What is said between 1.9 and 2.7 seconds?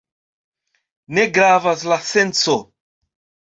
la senco.